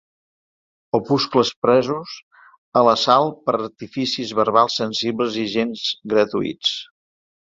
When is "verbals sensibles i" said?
4.39-5.47